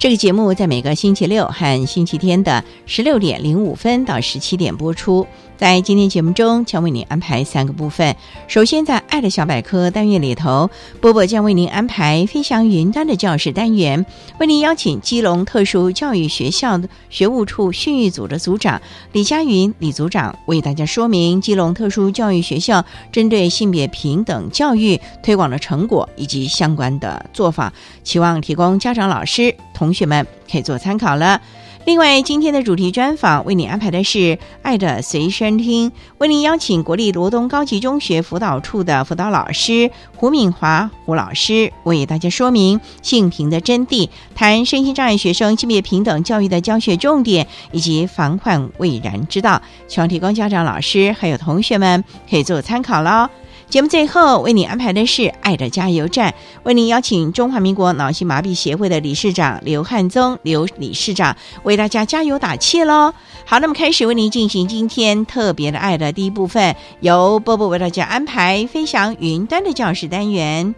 [0.00, 5.26] 这个节目在每个星期六和星期天的十六点零五分到十七点播出。
[5.58, 8.16] 在今天节目中，将为您安排三个部分。
[8.48, 10.70] 首先，在“爱的小百科”单元里头，
[11.02, 14.06] 波波将为您安排“飞翔云端”的教室单元，
[14.38, 18.80] 为您邀请基隆特殊教育学校的学务处训育组的组长
[19.12, 27.70] 李佳云李组长为大家说明基隆特殊教育学校针对性别平等教育推广的成果以及相关的做法，
[28.02, 31.42] 期望提供家长、老师、同同学们可以做参考了。
[31.84, 34.18] 另外，今天的主题专访为你安排的是
[34.62, 53.28] 《爱的随身听》，为您邀请国立罗东高级中学辅导处的辅导老师胡敏华胡老师为大家说明性平的真谛，谈身心障碍学生性别平等教育的教学重点以及防患未然之道，希望提供家长、老师还有同学们可以做参考喽。
[53.70, 56.30] 节目最后为你安排的是《爱的加油站》，
[56.64, 63.14] 为您邀请中华民国脑性麻痹协会的理事长刘汉宗刘理事长为大家加油打气喽。
[63.46, 70.74] 好，那么开始为您进行今天特别的爱的第一部分，由波波为大家安排飞翔云端的教室单元。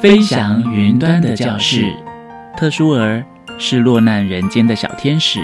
[0.00, 1.92] 飞翔云端的教室，
[2.56, 3.24] 特殊儿
[3.58, 5.40] 是落难人间的小天使，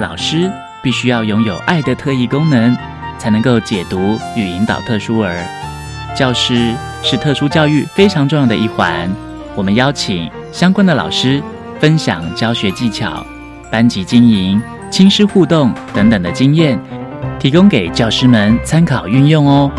[0.00, 0.50] 老师
[0.82, 2.76] 必须要拥有爱的特异功能，
[3.16, 5.46] 才能够解读与引导特殊儿。
[6.14, 9.10] 教师是特殊教育非常重要的一环，
[9.54, 11.42] 我们邀请相关的老师
[11.78, 13.24] 分享教学技巧、
[13.70, 14.60] 班级经营、
[14.90, 16.78] 亲师互动等等的经验，
[17.38, 19.72] 提供给教师们参考运用哦。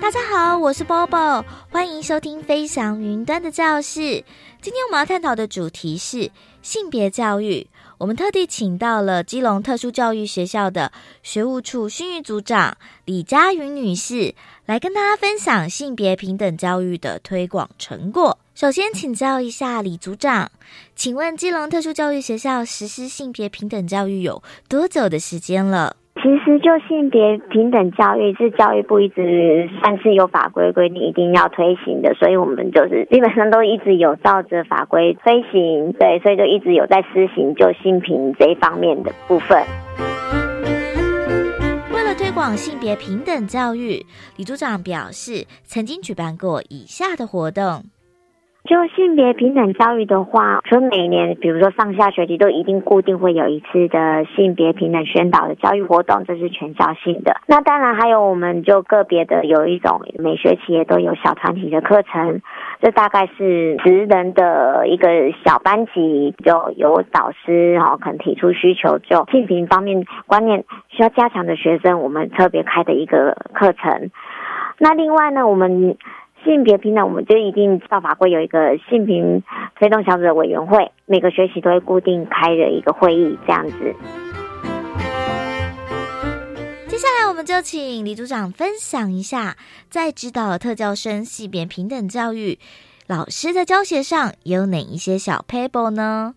[0.00, 4.24] 大家好，我是 Bobo，欢迎收听飞翔云端的教室。
[4.60, 6.30] 今天我们要探讨的主题是
[6.60, 7.68] 性别教育。
[8.04, 10.92] 我们特地请到了基隆特殊教育学校的
[11.22, 12.76] 学务处训育组长
[13.06, 14.34] 李佳云女士，
[14.66, 18.38] 来跟大家分享性别平等教育的推广成果。
[18.54, 20.52] 首先请教一下李组长，
[20.94, 25.96] 请问基隆特殊教育学校实施性别平等教育有多久的时间了？
[26.24, 39.62] 其实就性别平等教育是教育部一直算是有法规规定一定要推行的，所以我们就是基本上都一直有照着法规推行，对，所以就一直有在施行就性平这一方面的部分。
[41.92, 44.02] 为了推广性别平等教育，
[44.38, 47.84] 李组长表示曾经举办过以下的活动。
[48.64, 57.36] 就性别平等教育的话，说每年，比如说上下学期都一定固定会有一次的性别平等宣导的教育活动，这是全校性的。
[57.46, 62.40] 那当然还有我们就个别的有一种每学期也都有小团体的课程，
[62.80, 65.08] 这大概是职人的一个
[65.44, 74.10] 小班级，就有导师哈，可能提出需求，就性平方面观念需要加强的学生，我们特别开的一个课程。
[74.78, 75.98] 那另外呢，我们。
[76.44, 79.42] 性别平等，我们就一定照法规有一个性平
[79.78, 83.94] 推动小组的委员会，每个学期都会固定开的一个会议，这样子。
[86.86, 89.56] 接下来，我们就请李组长分享一下，
[89.88, 92.58] 在指导特教生性别平等教育，
[93.08, 96.34] 老师在教学上有哪一些小 paper 呢？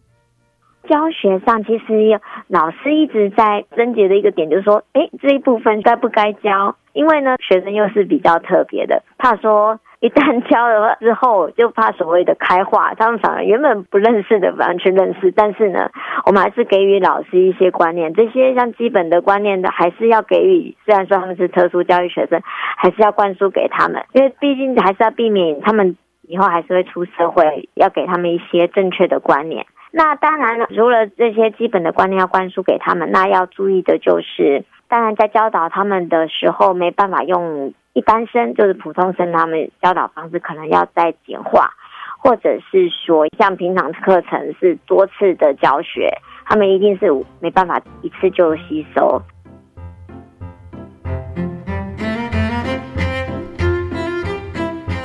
[0.90, 6.76] 教学上其实老师一直在纠结的一个点，就是说，哎，这一部分该不该教？
[6.94, 15.32] 因为呢，学生又是比较特别的，怕说一旦 教了之后，就怕所谓的开化，他们反而原本不认识的反而去认识。
[15.32, 15.90] 但是呢，
[16.26, 20.78] 我们还是给予老师一些观念，这些像基本的观念的，还是要给予。
[20.86, 29.66] 虽然说他们是特殊教育学生，还是要灌输给他们，因为毕竟还是要避免他们以后还是会出社会，要给他们一些正确的观念。
[29.92, 37.74] 那当然了，除了这些基本的观念要灌输给他们，那要注意的就是，当然在教导他们的时候，没办法用。
[37.98, 41.72] 一般生就是普通生，他们教导方式可能要再简化，
[42.20, 46.08] 或者是说像平常课程是多次的教学，
[46.46, 47.08] 他们一定是
[47.40, 49.20] 没办法一次就吸收。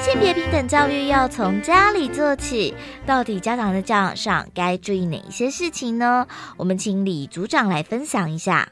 [0.00, 2.74] 性别平等教育要从家里做起，
[3.06, 6.26] 到底家长在教养上该注意哪一些事情呢？
[6.58, 8.68] 我们请李组长来分享一下。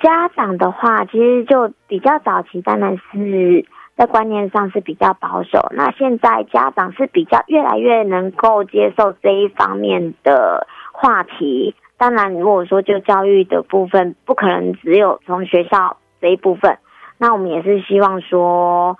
[0.00, 3.64] 家长的话，其实就比较早期，当然是
[3.96, 5.68] 在观念上是比较保守。
[5.72, 11.74] 那现在家长是比较越来越能够接受这一方面的话题。
[11.96, 16.78] 当然，如果说就教育的部分，不可能只有从学校这一部分。
[17.18, 18.96] 那我们也是希望说，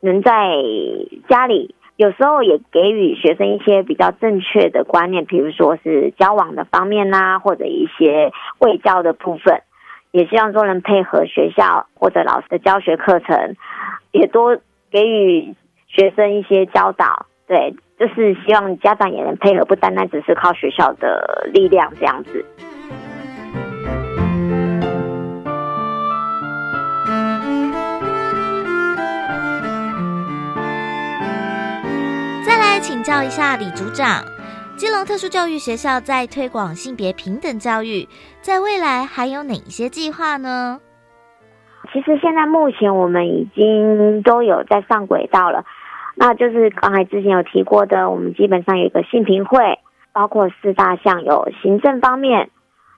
[0.00, 0.54] 能在
[1.28, 8.30] 家里有时候也给予学生一些比较正确的观念，比如说是交往的方面呐，或者一些
[8.60, 9.62] 卫教的部分。
[10.12, 13.54] 也希望说能配合学校或者老师的教学课程，
[14.10, 14.58] 也多
[14.90, 15.54] 给予
[15.86, 17.26] 学生一些教导。
[17.46, 22.44] 对，就是希望家长也能配合，不单单只是靠学校的力量这样子。
[32.44, 34.24] 再来请教一下李组长。
[34.80, 38.08] 基隆特殊教育学校在推广性别平等教育，
[38.40, 40.80] 在未来还有哪些计划呢？
[41.92, 45.66] 其实现在目前我们已经都有在上轨道了，
[46.16, 49.78] 那就是刚才之前有提过的，我们基本上有一个性平会，
[50.14, 52.48] 包括四大项，有行政方面，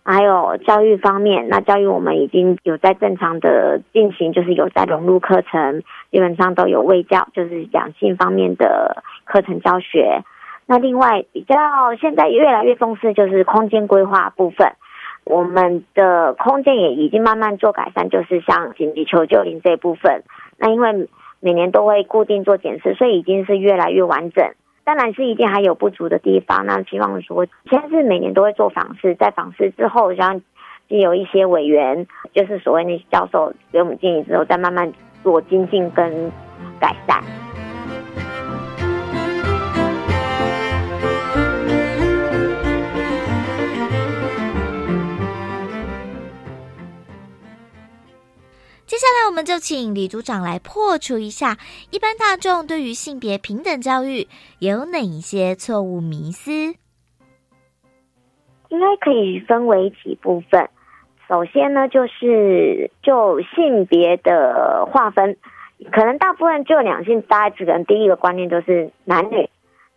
[0.05, 1.49] 还有教育方面。
[1.49, 5.83] 那教育我们已经有在正常的进行，就是有在融入课程，
[6.13, 10.23] 基本上都有卫教，就是讲性方面的课程教学。
[10.67, 11.55] 那另外比较
[12.01, 14.73] 现在越来越重视就是空间规划部分，
[15.25, 20.23] 我们的空间也已经慢慢做改善，就是像紧急求救铃这部分。
[20.57, 21.09] 那因为
[21.41, 24.53] 每年都会固定做检视，所以已经是越来越完整。
[24.85, 26.67] 当然是一定还有不足的地方。
[26.67, 30.41] 那希望说，现在是每年都会做访视，在访视之后，像
[30.89, 34.93] 有一些委员，就是所谓那些教授给我们建议之后，再慢慢
[35.23, 36.33] 做精进跟
[36.81, 37.23] 改善。
[48.93, 51.57] 接下来，我们就请李组长来破除一下
[51.91, 54.29] 一般大众对于性别平等教育
[54.59, 56.53] 有哪一些错误迷思。
[58.69, 60.69] 应该可以分为几部分。
[61.27, 65.39] 首先呢，就是就性别的划分，
[65.91, 69.49] 可能大部分就两性，大家只能第一个观念就是男女。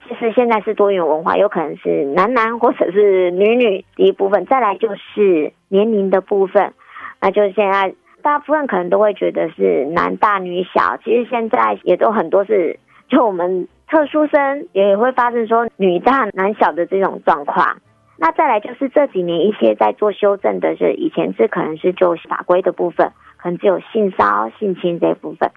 [0.08, 3.84] 其实现在是多元文化，有可能是男男或者是女女。
[3.98, 6.74] 第一部分，再来就是年龄的部分，
[7.20, 7.94] 那就是现在。
[8.25, 17.77] 大部分可能都会觉得是男大女小，其实现在也都很多是，就我们特殊生也会发生说女大男小的这种状况。
[18.18, 25.51] 那再来就是这几年一些在做修正的，是以前是可能是就法规的部分，可能只有性骚性侵这部分，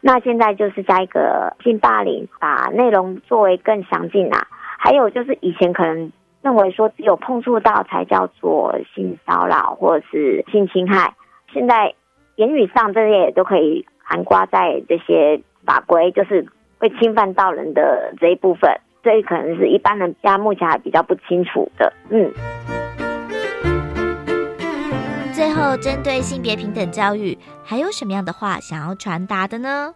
[0.00, 4.46] 那现在就是加一个性霸凌，把内容作为更详尽啊。
[4.78, 11.12] 还有就是以前可能认为说只有碰触到才叫做性骚扰或者是性侵害，
[11.52, 11.92] 现在。
[12.36, 16.46] 言语上这些也都可以含挂在这些法规，就是
[16.78, 18.70] 会侵犯到人的这一部分，
[19.02, 21.90] 这可能是一般人家目前还比较不清楚的。
[22.10, 22.30] 嗯。
[25.32, 29.94] 最后，针对性别平等教育，还有什么样的话想要传达的呢？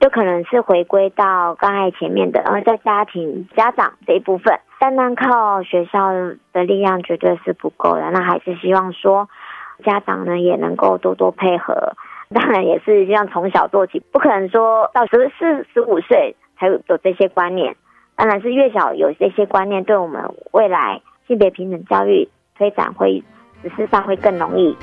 [0.00, 6.12] 就可能是回归到刚才前面的，然后在家庭家长这一部分，单单靠学校
[6.52, 9.30] 的力量绝对是不够的，那还是希望说。
[9.82, 11.94] 家长呢也能够多多配合，
[12.34, 17.76] 当然也是要从小做起，不可能说到十四、十五岁才有这些观念。
[18.16, 23.24] 当然是越小有这些观念，对我们未来性别平等教育推展会
[23.62, 24.76] 实施上会更容易。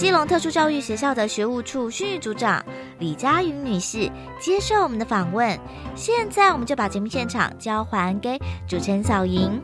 [0.00, 2.64] 基隆特殊教育学校的学务处训育组长
[2.98, 5.60] 李佳云女士接受我们的访问。
[5.94, 9.60] 现在，我们就把节目现场交还给主持人小莹。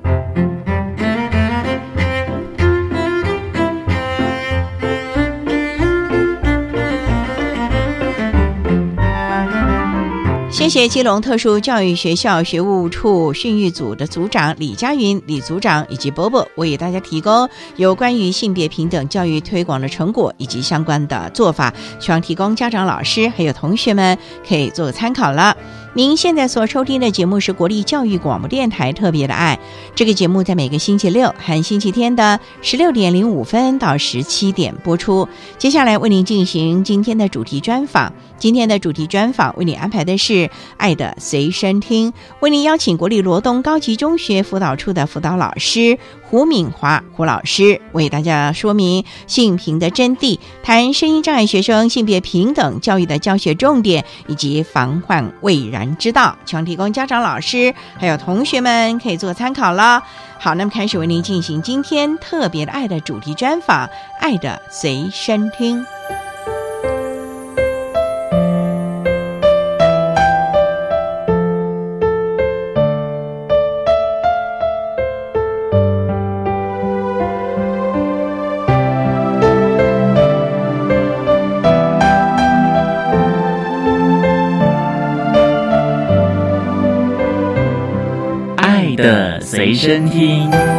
[10.69, 25.57] 谢谢基隆特殊教育学校学务处训育组的组长李佳云李组长以及波波为大家提供有关于性别平等教育推广的成果以及相关的做法，希望提供家长、老师还有同学们可以做个参考了。
[25.97, 29.59] 您现在所收听的节目是国立教育广播电台特别的爱，
[29.95, 35.27] 这个节目在每个星期六和星期天的十六点零五分到十七点播出。
[35.57, 38.13] 接下来为您进行今天的主题专访。
[38.39, 40.35] 今天的主题专访为你安排的是
[40.77, 45.99] 《爱的随身听》，为您邀请国立罗东高级中学辅导处的辅导老师
[46.29, 60.03] 胡敏华胡老师为大家说明性平的真谛，谈声音障碍学生性别平等教育的教学重点以及防患未然之道，希望提供家长、老师还有同学们可以做参考了。
[60.39, 63.87] 好，那么开始为您进行今天特别的爱的主题专访，
[64.21, 65.81] 《爱的随身听》。
[89.77, 90.76] 身听。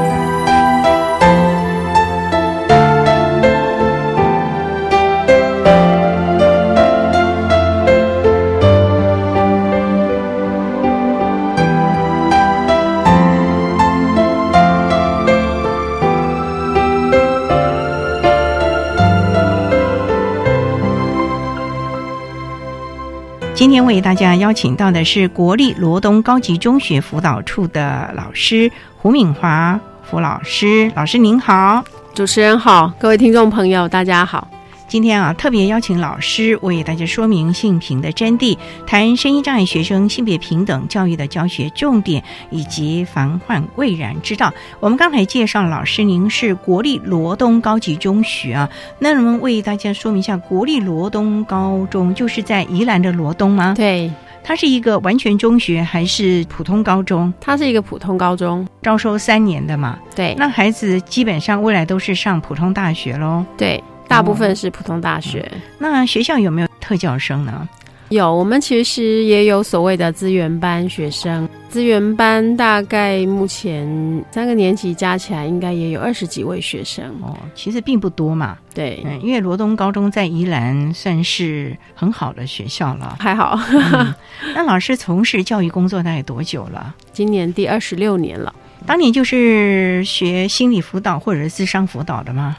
[23.87, 29.79] 为大家邀请到的是国立罗东高级中学辅导处的老师胡敏华
[30.11, 31.81] 胡老师，老师您好。
[32.13, 34.45] 主持人好，各位听众朋友，大家好。
[34.87, 44.53] 今天啊，特别邀请老师为大家说明性平的真谛，谈声音障碍学生性别平等教育的教学重点以及防患未然之道。
[44.79, 53.73] 我们刚才介绍老师，您是国立罗东高级中学啊，那我们为大家说明一下国立罗东高中就是在宜兰的罗东吗？
[53.75, 54.09] 对，
[54.41, 57.33] 它是一个完全中学还是普通高中？
[57.41, 58.65] 它是一个普通高中。
[58.81, 63.43] 招收三年的嘛，对，那孩子基本上未来都是上普通大学喽。
[63.57, 65.49] 对，大部分是普通大学。
[65.77, 67.67] 那学校有没有特教生呢？
[68.09, 71.47] 有，我们其实也有所谓的资源班学生。
[71.69, 73.85] 资源班大概目前
[74.31, 77.05] 三个年级加起来，应该也有二十几位学生。
[77.21, 78.57] 哦，其实并不多嘛。
[78.73, 83.17] 对，嗯，因为罗东高中在宜兰算是很好的学校了。
[83.19, 83.59] 还好。
[83.73, 84.15] 嗯
[84.55, 86.95] 那老师从事教育工作大概多久了？
[87.11, 88.55] 今年第二十六年了。
[88.85, 92.55] 当年就是学心理辅导或者是智商辅导的吗？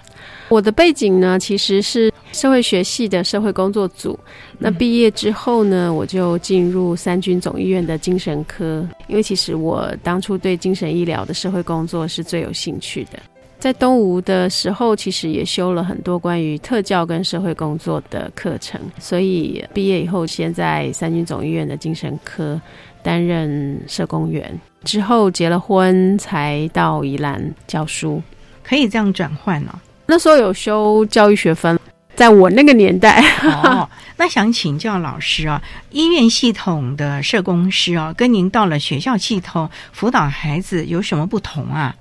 [0.48, 4.18] 我的背景呢，其实是社会学系的社会工作组。
[4.58, 13.18] 那毕业之后呢，我就进入三军总医院的精神科，因为其实我当初对精神医疗的社会工作是最有兴趣的。
[13.58, 22.60] 在东吴的时候，其实也修了很多关于特教跟社会工作的课程，所以毕业以后，先在三军总医院的精神科
[23.02, 28.22] 担任社工员，之后结了婚，才到宜兰教书。
[28.62, 29.72] 可以这样转换哦。
[30.10, 31.78] 那时候有修教育学分，
[32.16, 33.86] 在我那个年代，哦，
[34.16, 41.94] 那想请教老师啊，医院系统的社工师啊，跟您到了学校系统辅导孩子有什么不同啊？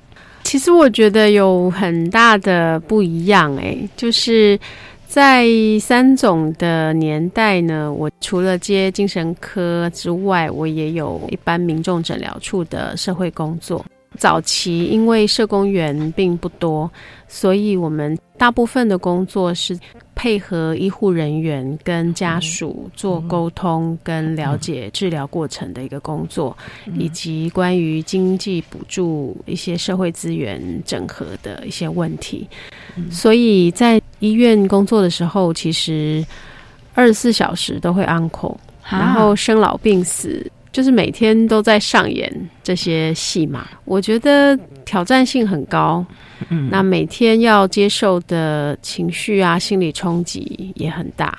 [0.44, 4.58] 其实我觉得有很大的不一样诶，就是
[5.06, 5.46] 在
[5.82, 13.86] 三种的年代呢，我除了接精神科之外，我也有一般民众诊疗处的社会工作。
[14.18, 16.90] 早期因为社工员并不多，
[17.28, 19.80] 所以我们大部分的工作是
[20.16, 26.58] 配合医护人员跟家属做沟通跟了解治疗过程的一个工作，
[26.98, 32.48] 以及关于经济补助一些社会资源整合的一些问题。
[33.12, 36.26] 所以在医院工作的时候，其实
[36.96, 38.58] 二十四小时都会 uncle，
[38.90, 40.52] 然后生老病死。
[40.72, 42.32] 就是每天都在上演
[42.64, 46.06] 这些戏码，我觉得挑战性很高。
[46.50, 51.38] 嗯，那每天要接受的情绪啊、心理冲击也很大。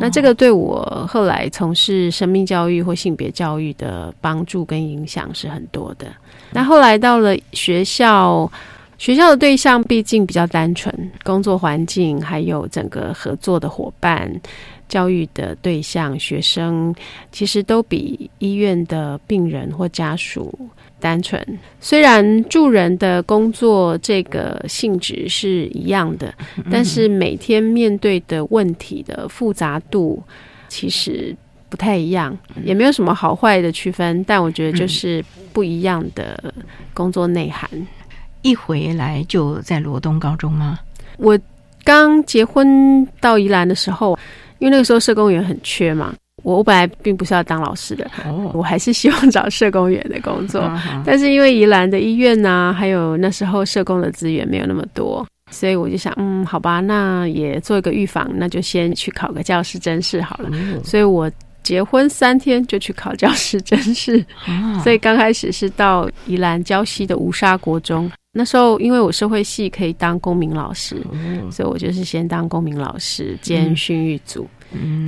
[0.00, 6.06] 那这个对我后来从事生命教育或性别教育的帮助跟影响是很多的。
[6.50, 8.50] 那后来到了学校，
[8.98, 14.30] 学校的对象毕竟比较单纯，工作环境还有整个合作的伙伴。
[14.92, 16.94] 教育的对象学生
[17.30, 20.52] 其实都比医院的病人或家属
[21.00, 21.42] 单纯。
[21.80, 26.34] 虽然助人的工作这个性质是一样的，
[26.70, 30.22] 但是每天面对的问题的复杂度
[30.68, 31.34] 其实
[31.70, 36.52] 不太一样，也没有什么好坏的区分，但我觉得就是不一样的
[36.92, 37.66] 工作内涵。
[38.42, 40.78] 一回来就在罗东高中吗？
[41.16, 41.38] 我
[41.82, 44.18] 刚结婚到宜兰的时候，
[44.62, 46.14] 因为那个时候社工员很缺嘛，
[46.44, 48.08] 我我本来并不是要当老师的，
[48.54, 50.62] 我还是希望找社工员的工作，
[51.04, 60.48] 但是因为宜兰的医院呢，还有那时候社工的资源没有那么多，所以我就想，嗯，好吧，那也做一个预防，那就先去考个教师真试好了。
[60.84, 61.28] 所以我
[61.64, 64.24] 结婚三天就去考教师真试，
[64.84, 68.08] 所以刚开始是到宜兰礁溪的吴沙国中。
[68.34, 70.96] 那时候，因为我社会系可以当公民老师，
[71.50, 74.48] 所以我就是先当公民老师兼训育组。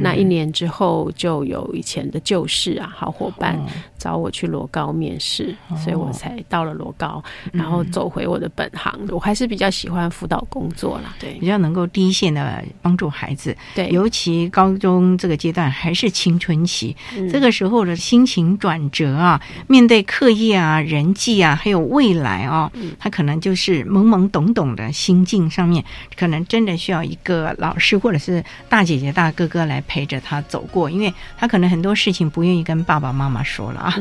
[0.01, 3.59] 那一年之后，就有以前的旧事啊，好伙伴
[3.99, 8.93] 找我去罗高面试，所以我才到了罗高，然后走回我的本行。
[9.09, 13.57] 我还是比较喜欢辅导工作啦，对，比较能够第一线的帮助孩子。
[13.75, 16.95] 对，尤其高中这个阶段还是青春期，
[17.33, 25.83] 这个时候的心情转折啊，面对课业啊、人际啊，还有未来啊，他可能就是懵懵懂懂的心境上面，
[26.17, 29.54] 可能真的需要一个老师或者是大姐姐、大哥哥。
[29.55, 33.95] 哥来陪着他走过，因为他可能很多事情不愿意跟爸爸妈妈说了啊。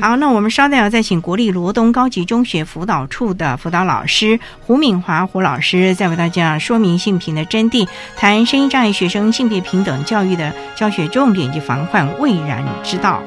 [0.00, 13.20] 好，那我们稍待要再请国立罗东高级中学辅导处的辅导老师胡敏华胡老师，再为大家说明性平的真谛，谈声音障碍学生性别平等教育的教学重点及防患未然之道。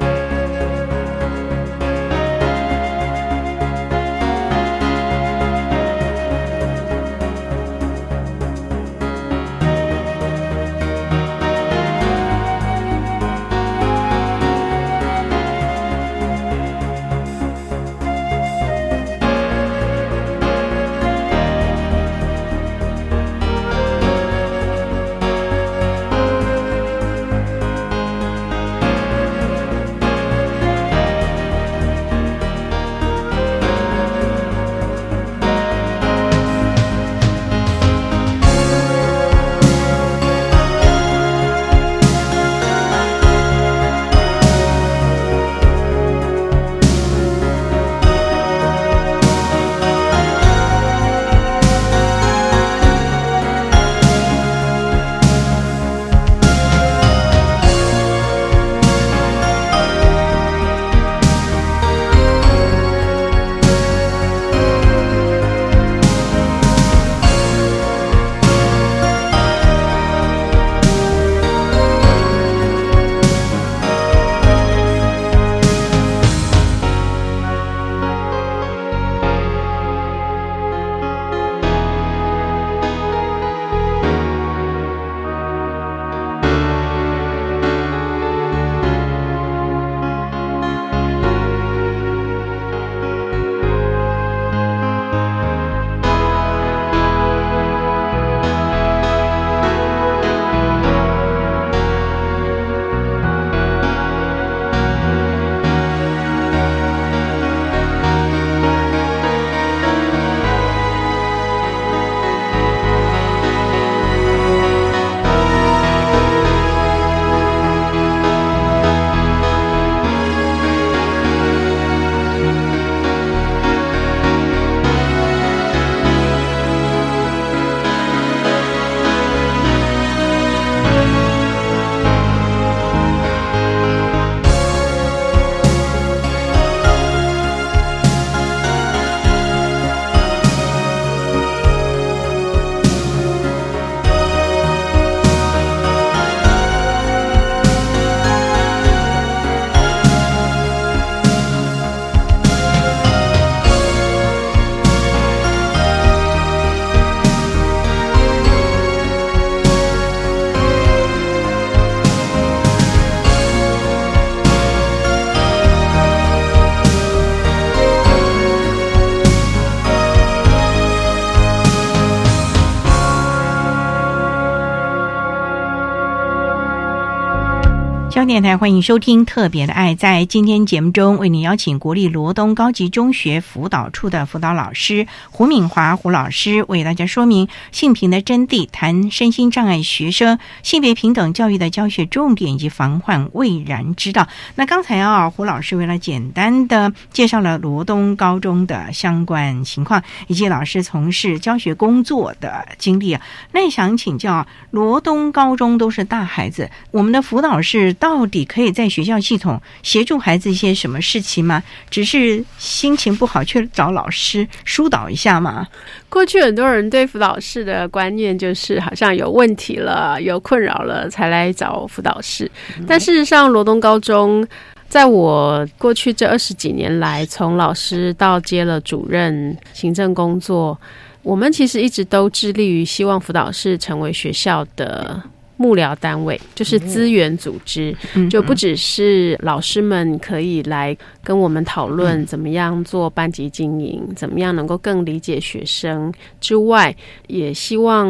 [178.36, 179.94] 电台欢迎收听《特别的爱》。
[179.96, 194.28] 在今天节目中，为您邀请国立罗东高级中学辅导处的辅导老师胡敏华胡老师，为大家说明性平的真谛，谈身心障碍学生性别平等教育的教学重点以及防患未然之道。
[194.54, 203.22] 那刚才啊，胡老师为了简单的介绍了罗东高中的相关情况，以及老师从事教学工作的经历啊。
[203.52, 208.25] 那想请教，罗东高中都是大孩子，我们的辅导是到。
[208.26, 211.62] 到底可以在学校系统协助孩子一些什么事情吗？
[211.88, 215.64] 只是心情不好去找老师疏导一下吗？
[216.08, 222.50] 过去很多人对辅导室的观念就是好像有问题了、有困扰了才来找辅导室，
[222.84, 224.44] 但事实上，罗东高中
[224.88, 230.76] 在我过去这二十几年来，从老师到接了主任行政工作，
[231.22, 235.22] 我们其实一直都致力于希望辅导室成为学校的。
[235.56, 237.96] 幕僚单位就是资源组织，
[238.30, 246.12] 就不只是老师们可以来跟我们讨论怎么样做班级经营，怎么样能够更理解学生。
[246.40, 246.94] 之外，
[247.26, 248.06] 也希望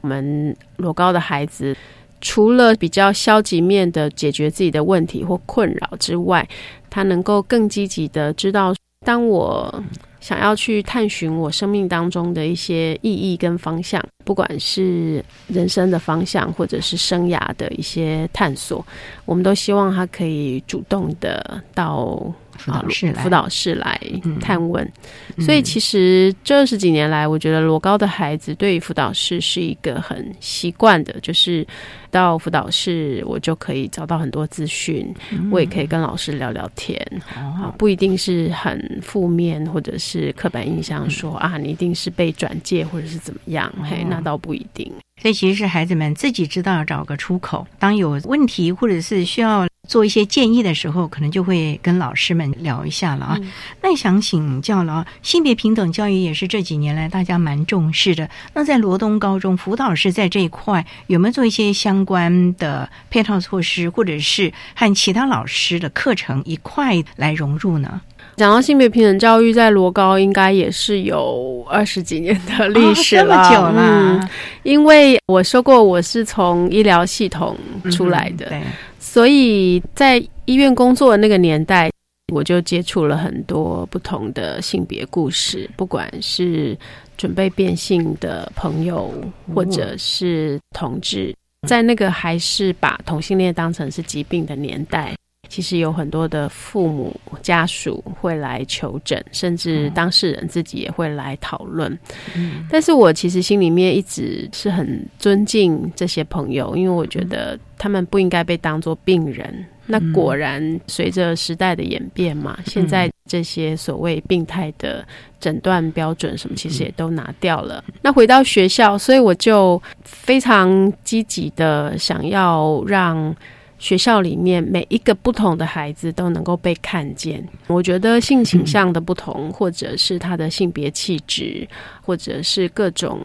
[0.00, 1.76] 我们罗高的孩子，
[2.20, 6.48] 除了比较消极面的解决自己的问题或困扰之外，
[6.88, 8.74] 他能够更积极的知道，
[9.04, 9.84] 当我。
[10.20, 18.84] 想要去探寻我生命当中的一些意义跟方向，不管是人生的方向，或者是生涯的一些探索，
[19.24, 22.32] 我们都希望他可以主动的到。
[22.58, 24.00] 辅导室来，辅导室来
[24.40, 24.92] 探问。
[25.38, 31.66] 所以其实这二十几年来，我觉得罗高的孩子对于辅导室是一个很习惯的，就是
[32.10, 35.14] 到辅导室我就可以找到很多资讯，
[35.50, 37.00] 我也可以跟老师聊聊天。
[37.34, 43.72] 啊，不一定是很负面或者是刻板印象，说啊你一定是被转介或者是怎么样？
[43.88, 44.92] 嘿，那倒不一定。
[45.22, 49.66] 所以其实是孩子们自己知道要找个出口，当有问题或者是需要。
[49.88, 53.38] 做一些建议的时候，可能就会跟老师们聊一下了啊。
[53.82, 58.28] 那想请教了，性别平等教育也是这几年来大家蛮重视的。
[58.54, 68.00] 那在罗东高中辅导师在这一块有没有做一些相关的配套措施，或者是和其他老师的课程一块来融入呢？
[68.36, 74.30] 讲到性别平等教育，在罗高应该也是有二十几年的历史了，这么久了。
[74.62, 77.56] 因为我说过，我是从医疗系统
[77.90, 78.52] 出来的。
[78.98, 81.90] 所以在医院工作的那个年代，
[82.32, 86.76] 我就接触了很多不同的性别故事，不管是
[87.16, 89.12] 准备变性的朋友，
[89.54, 91.34] 或者是同志，
[91.66, 95.16] 在那个还是把同性恋当成是疾病的年代。
[95.48, 101.90] 其实有很多的父母家属会来求诊，甚至当事人自己也会来讨论。
[102.36, 109.64] 嗯，但是我其实心里面一直是很尊敬这些朋友，因为我觉得他们不应该被当作病人。
[109.86, 115.02] 那果然随着时代的演变嘛，现在这些所谓病态的
[115.40, 117.82] 诊断标准什么，其实也都拿掉了。
[118.02, 123.34] 那回到学校，所以我就非常积极的想要让。
[123.78, 127.46] 学校里面每一个不同的孩子都能够被看见。
[127.68, 131.66] 我觉得性倾向的不同，或者是他的性别气质，
[132.02, 133.20] 或者是各种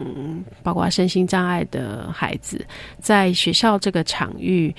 [0.62, 2.64] 包括身心障碍的孩子，
[3.00, 4.74] 在学校这个场域，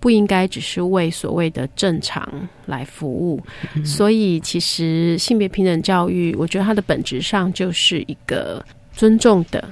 [0.00, 2.28] 不应该只是为所谓的正常
[2.66, 3.40] 来服务。
[3.84, 9.64] 所以，其实性别平等教育，我觉得它的本质上就是一个尊重的。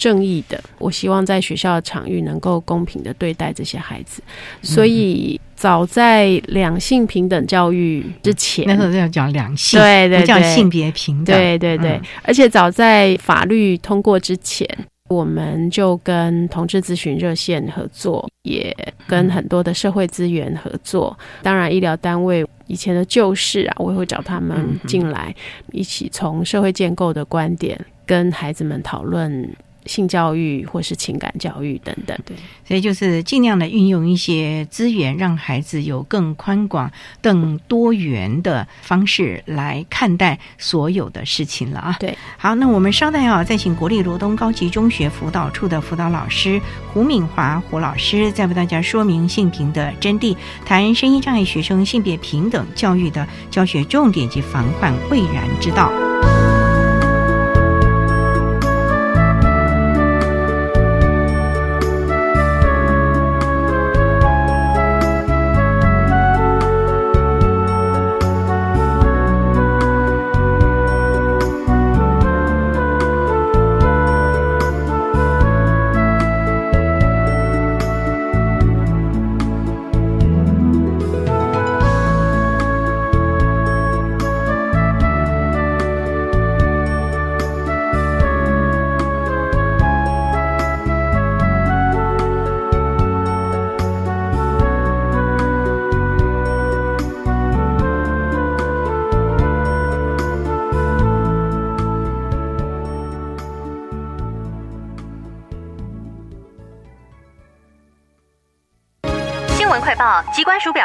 [0.00, 4.22] 正义的，我希望在学校的场域能够公平的对待这些孩子。
[4.62, 12.00] 所以，早在两性平等教育之前，那时候要讲两性，对对，不叫性别平等，对对对。
[12.22, 14.66] 而且，早在法律通过之前，
[15.10, 18.74] 我们就跟同志咨询热线合作，也
[19.06, 21.14] 跟很多的社会资源合作。
[21.42, 25.34] 当然，医疗单位以前的旧事啊，我也会找他们进来，
[25.72, 29.46] 一起从社会建构的观点跟孩子们讨论。
[29.90, 36.88] 性教育或是情感教育等等，对，所以就是尽量的运用一些资源，让孩子有更宽广、
[37.20, 41.96] 更多元的方式来看待所有的事情了啊。
[41.98, 46.60] 对，好，那我们稍待啊，再请国立罗东高级中学辅导处的辅导老师
[46.92, 55.90] 胡敏华胡老师，再为大家说明性平的真谛，谈声音障碍学生性别平等教育的教学重点及防患未然之道。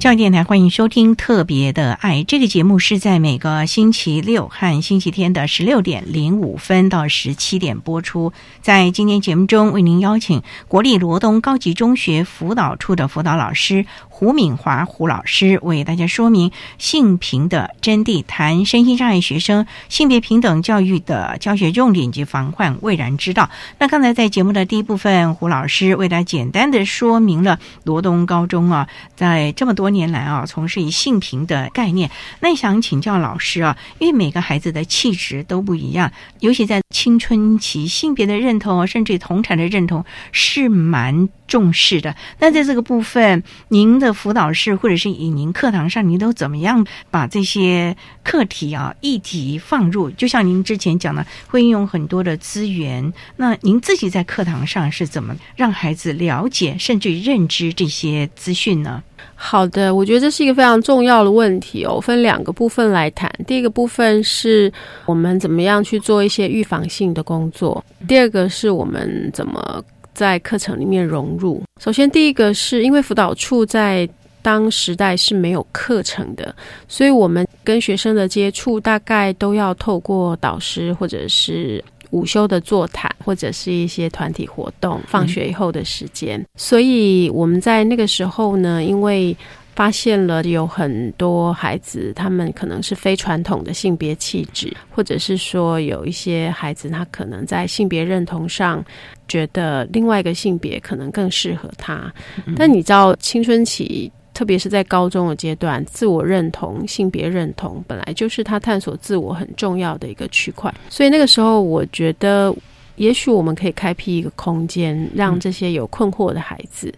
[0.00, 8.32] 教育电台欢迎收听《特别的爱》这个节目，是在每个星期六和星期天的十六点零五分到十七点播出。
[8.62, 13.84] 在今天节目中，为您邀请国立罗东高级中学辅导处的辅导老师。
[14.20, 23.48] 胡敏华胡老师为大家说明性平的真谛，谈身心障碍学生性别平等教育的教学重点及防患未然之道。
[23.78, 32.10] 那刚才在节目的第一部分，胡老师为大家简单的说明了罗东高中啊，在这么多年来啊，从事以性平的概念。
[32.40, 41.30] 那想请教老师啊，因为每个孩子的气质都不一样，尤其在青春期，性别的认同甚至同产的认同是蛮。
[41.50, 50.08] 重视的，那在这个部分，您的辅导室或者是以您课堂上，您都怎么样把这些课题啊、议题放入？
[50.12, 53.12] 就像您之前讲的，会运用很多的资源。
[53.36, 59.02] 那您自己在课堂上是怎么让孩子了解甚至认知这些资讯呢？
[59.34, 62.00] 好的，我觉得这是一个非常重要的问题哦。
[62.00, 64.72] 分两个部分来谈，第一个部分是
[65.04, 69.84] 我们怎么样去做一些预防性的工作，第二个是我们怎么。
[70.12, 71.62] 在课程里面融入。
[71.80, 74.08] 首先，第一个是因为辅导处在
[74.42, 76.54] 当时代是没有课程的，
[76.88, 86.44] 所以我们跟学生的接触大概都要透过导师或者是午休的座谈，或者是一些团体活动，放学以后的时间。
[86.56, 89.36] 所以我们在那个时候呢，因为
[89.80, 98.84] 发现了有很多孩子，他们可能是非传统的性别气质，或者是说有一些孩子他可能在性别认同上
[99.26, 102.12] 觉得另外一个性别可能更适合他。
[102.54, 110.70] 但你知道，青春期，特别是在高中的阶段，自我认同、性别认同本来就是他探索自我很重要的一个区块。
[110.90, 112.54] 所以那个时候，我觉得
[113.00, 116.92] 也许我们可以开辟一个空间，让这些有困惑的孩子。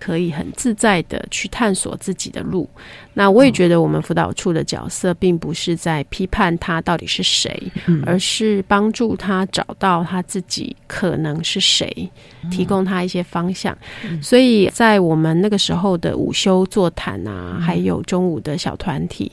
[0.00, 2.70] 可以很自在的去探索自己的路。
[3.14, 7.60] 那我也觉得，我们辅导处的角色并不是在批判他到底是谁，
[8.06, 12.08] 而是帮助他找到他自己可能是谁，
[12.48, 13.76] 提供他一些方向。
[14.22, 19.32] 所以在我们那个时候的午休座谈啊，还有中午的小团体。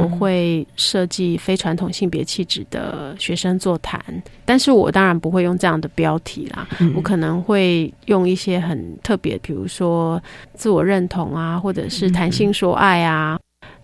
[0.00, 4.02] 我会设计非传统性别气质的学生座谈，
[4.44, 6.66] 但是我当然不会用这样的标题啦。
[6.94, 10.22] 我可能会用一些很特别，比如说
[10.54, 13.38] 自我认同啊，或者是谈性说爱啊。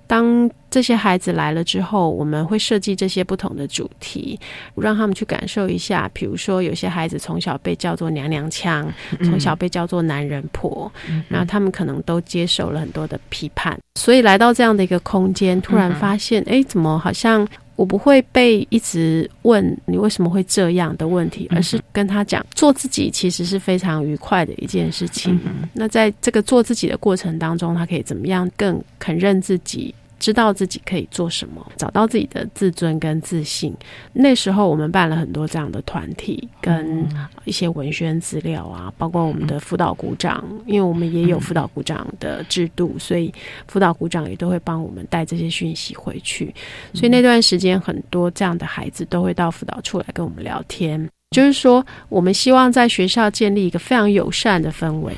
[0.06, 4.38] 当这些孩子来了之后，我们会设计这些不同的主题，
[4.76, 6.08] 让他们去感受一下。
[6.12, 8.92] 比如说，有些孩子从小被叫做娘娘腔，
[9.24, 10.90] 从小被叫做男人婆，
[11.28, 25.38] 然后他们可能都接受了很多的批判，所以来到这样的一个空间，突然发现，哎，怎么好像我不会被一直问你为什么会这样的问题，而是跟他讲，做自己其实是非常愉快的一件事情。
[25.72, 29.94] 那在这个做自己的过程当中，他可以怎么样更肯认自己？
[30.18, 33.74] 知道自己可以做什么，找到自己的自尊跟自信。
[34.12, 37.06] 那时候我们办了很多这样的团体，跟
[37.44, 43.32] 一些文宣资料啊，包括我们的辅导股长，因为我们也有辅导股长的制度，所以
[43.68, 46.54] 辅导股长也都会帮我们带这些讯息回去。
[46.94, 51.08] 所以那段时间，很多这样的孩子都会到辅导处来跟我们聊天。
[51.30, 55.12] 就是说，我们希望在学校建立一个非常友善的氛围。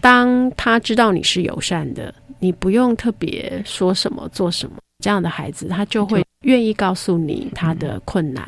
[0.00, 2.14] 当他知道你是友善的。
[2.38, 8.44] 你不用特别说什么做什么，这样的孩子他就会愿意告诉你他的困难，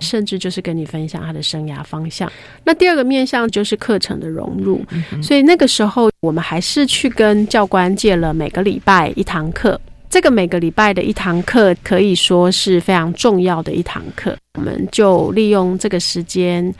[0.00, 2.30] 甚至就是跟你分享他的生涯方向。
[2.64, 4.80] 那第二个面向就是课程的融入，
[5.22, 9.80] 所以那个时候我们还是去跟教官借了每个礼拜一堂课。
[10.08, 16.74] 这个每个礼拜的一堂课可以说是非常重要的一堂课，我们就利用这个时间。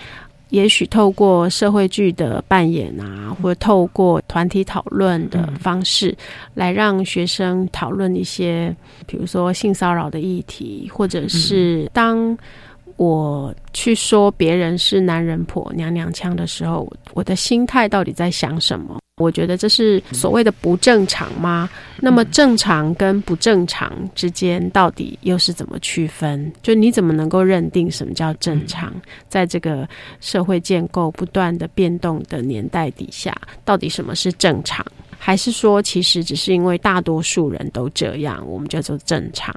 [0.50, 6.16] 也许透过社会剧的扮演啊，或者透过团体讨论的方式，
[6.54, 8.74] 来让学生讨论一些，
[9.06, 12.36] 比如说性骚扰的议题，或者是当
[13.00, 18.98] 我去说别人是男人婆、娘娘腔的时候，我的心态到底在想什么？
[19.16, 21.66] 我觉得这是所谓的不正常吗？
[21.98, 26.52] 那么正常跟不正常之间到底又是怎么区分？
[26.60, 28.92] 就你怎么能够认定什么叫正常？
[29.30, 29.88] 在这个
[30.20, 33.34] 社会建构不断的变动的年代底下，
[33.64, 34.84] 到底什么是正常？
[35.18, 39.54] 还是说其实只是因为大多数人都这样，我们叫做正常？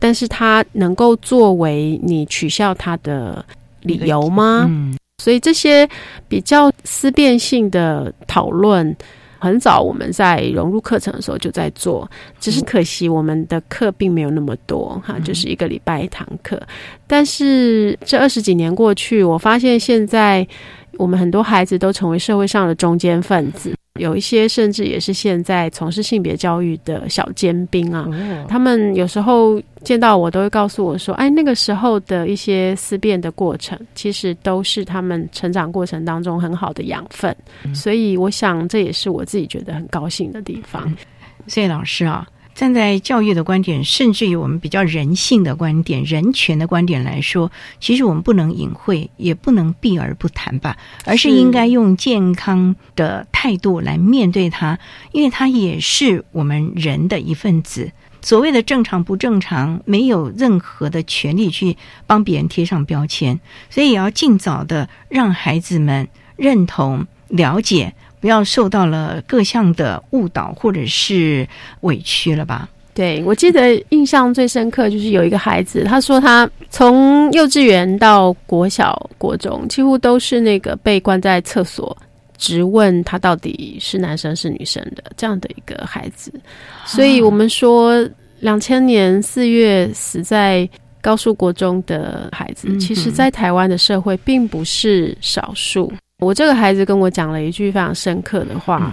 [0.00, 3.44] 但是它能够作为你取笑他的
[3.82, 4.66] 理由吗？
[4.68, 5.86] 嗯所以这些
[6.28, 8.96] 比较思辨性的讨论，
[9.38, 12.10] 很早我们在融入课程的时候就在做，
[12.40, 16.58] 只是可惜我们的课并没有那么多哈，就是一个礼拜一堂课。
[17.06, 20.46] 但是这二十几年过去，我发现现在
[20.96, 23.74] 我们很多孩子都成为社会上的中间分子。
[23.98, 28.08] 有一些甚至也是现在从事性别教育的小尖兵啊，
[28.48, 37.34] 他们有时候见到我都会告诉我说：“哎，那个时候的一些思辨的过程，其实都是他们成长过程当中很好的养分。”
[37.74, 40.88] 所以，我想这也是我自己觉得很高兴的地方。
[41.46, 42.26] 谢谢老师啊。
[42.60, 54.78] 站在教育的观点，甚至于我们比较人性的观点、人权的观点来说，其实我们不能隐晦，也不能避而不谈吧，而是应该用健康的态度来面对它，
[55.12, 57.92] 因为它也是我们人的一份子。
[58.20, 67.94] 所谓的正常不正常，没有任何的权利去帮别人贴上标签，所以也要尽早的让孩子们认同、了解。
[68.20, 71.48] 不要受到了各项的误导或者是
[71.80, 72.68] 委屈了吧？
[72.92, 81.96] 对，我记得印象最深刻就是有一个孩子，他说他从幼稚园到国小、国中，几乎都是那个被关在厕所，
[82.36, 86.32] 直问他到底是男生是女生的这样的一个孩子。
[86.84, 88.06] 所以我们说，
[88.40, 90.68] 两千年四月死在
[91.00, 95.90] 高速国中的孩子，其实在台湾的社会并不是少数。
[96.20, 98.92] 我这个孩子跟我讲了一句非常深刻的话，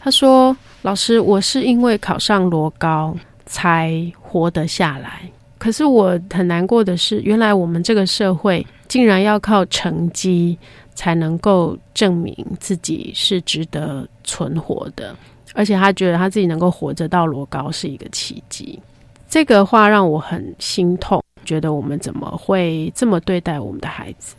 [0.00, 3.14] 他说：“老师，我是因为考上罗高
[3.46, 5.20] 才活得下来。
[5.58, 10.56] 可是我很难过的是，原来我们这个社会竟然要靠成绩
[10.94, 15.14] 才能够证明自己是值得存活的，
[15.54, 18.78] 而且他觉得他自己能够活着到罗高是一个奇迹。
[19.28, 24.36] 这个话让我很心痛。”觉得我们怎么会这么对待我们的孩子？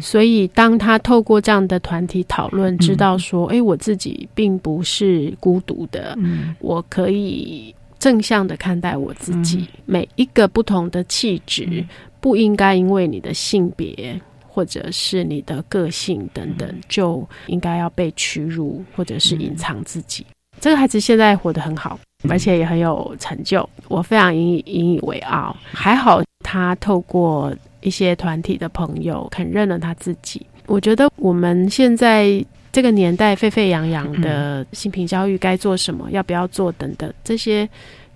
[0.00, 6.16] 所以当他透过这样的团体讨论，知道说，哎，我自己并不是孤独的，
[6.60, 9.68] 我可以正向的看待我自己。
[9.84, 11.84] 每一个不同的气质，
[12.18, 20.24] 不应该因为你的性别或者是你的个性等等，就应该要被屈辱或者是隐藏自己。
[20.58, 25.54] 这个孩子现在活得很好，而且也很有成就，我非常引以引以为傲。
[25.72, 30.44] 还好他透过一些团体的朋友肯认了他自己。
[30.66, 37.68] 我觉得我们现在这个年代沸沸扬扬的性平教育该做什么，要不要做等等这些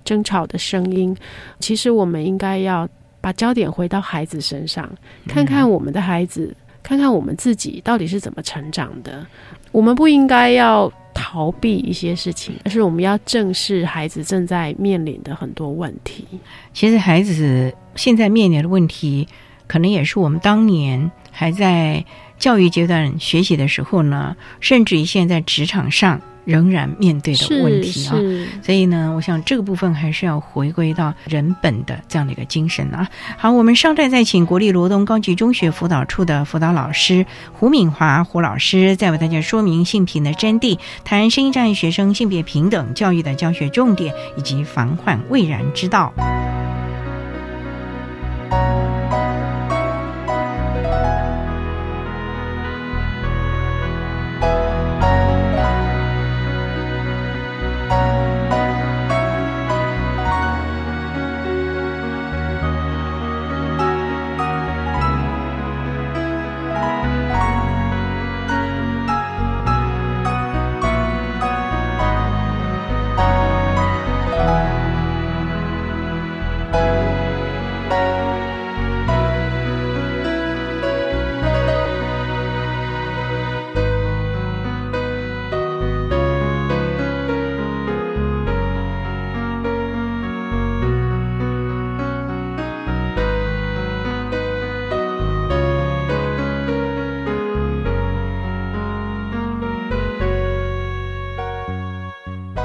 [0.05, 1.17] 争吵的声音，
[1.61, 2.89] 其实我们应该要
[3.21, 4.91] 把焦点回到孩子身上，
[5.29, 9.25] 看看我们的孩子，看看我们自己到底是怎么成长的。
[9.71, 10.93] 我们不应该要。
[11.23, 16.27] 逃避一些事情，但是我们要正视孩子正在面临的很多问题。
[16.73, 19.29] 其实孩子现在面临的问题，
[19.69, 22.05] 可能也是我们当年还在
[22.41, 26.21] 教育阶段学习的时候呢，甚至于现在职场上。
[26.45, 28.17] 仍然面对的问题啊，
[28.63, 33.09] 所以呢，我想这个部分还是要回归到人本的这样的一个精神啊。
[33.37, 46.13] 好，我们稍待再请国立罗东高级中学辅导处的辅导老师胡敏华胡老师，再为大家说明性平的真谛，谈声音障碍学生性别平等教育的教学重点以及防患未然之道。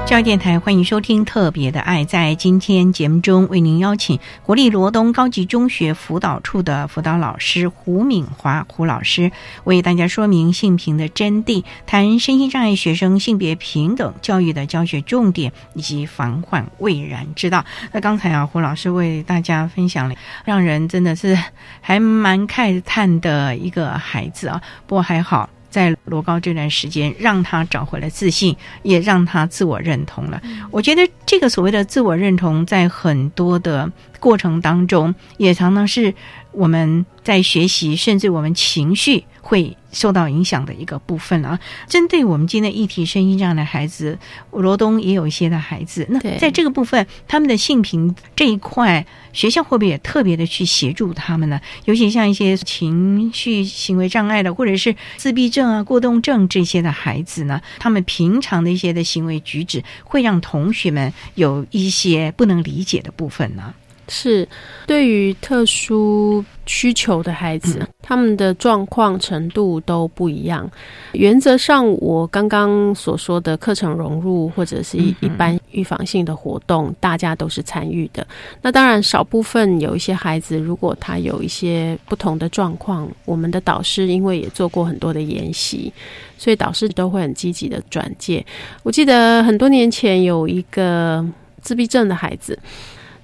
[0.08, 2.02] 教育电台欢迎收听《特别的爱》。
[2.06, 9.30] 在今天节目中，为您邀请国立罗东高级中学辅导处的辅导老师胡敏华胡老师，
[9.64, 17.62] 为大家说明性平的真谛，谈身心障碍学生性别平等教育的教学重点以及防患未然之道。
[17.92, 20.14] 那刚才啊，胡老师为大家分享了
[20.46, 21.38] 让人真的是
[21.82, 25.50] 还蛮慨叹的一个孩子啊，不过还好。
[25.70, 30.40] 在罗高这段时间，让他找回了自信，也让他自我认同了。
[30.70, 36.12] 我觉得这个所谓的自我认同，在很多的过程当中，也常常是
[36.52, 39.24] 我们在学习，甚至我们情绪。
[39.48, 41.58] 会受到影响的一个部分啊。
[41.88, 44.18] 针对我们今天议题声音这样的孩子，
[44.50, 46.06] 罗东也有一些的孩子。
[46.10, 51.58] 那在这个部分，他们的性平这一块，学校会不会也特别的去协助他们呢？
[51.86, 57.62] 尤其像一些情绪行为障碍的，或者是自闭症啊、过动症这些的孩子呢？
[57.78, 63.72] 他们平常的一些的行为举止，会让同学们有一些不能理解的部分呢？
[64.08, 64.48] 是，
[64.86, 70.70] 对于特殊需求的孩子，他们的状况程度都不一样。
[71.12, 78.26] 原则上，我刚刚所说的课程融入或者是一一般预防性的活动，大家都是参与的。
[78.62, 85.92] 那当然，少部分有一些孩子，如果他有一些不同的状况，我们的导师因为也做过很多的研习，
[86.36, 88.44] 所以导师都会很积极的转介。
[88.82, 91.24] 我记得很多年前有一个
[91.60, 92.58] 自闭症的孩子，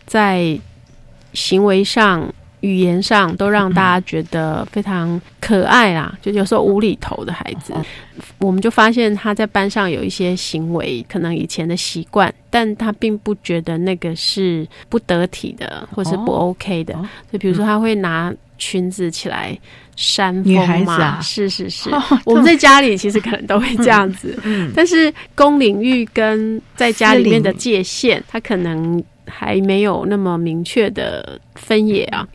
[0.07, 0.59] 在
[1.35, 2.26] 行为上、
[2.61, 7.74] 语言上都让大家觉得非常可爱啦，就有时候无厘头的孩子，
[8.39, 16.95] 我们就发现他在班上有一些行为，可能以前的习惯，但他并不觉得那个是不得体的，或是不 OK 的。
[17.30, 19.59] 就比如说，他会拿裙子起来
[19.95, 21.91] 扇风嘛，是是是。
[22.24, 24.39] 我们在家里其实可能都会这样子，
[24.74, 29.05] 但是公领域跟在家里面的界限，他可能。
[29.26, 32.26] 还没有那么明确的分野啊，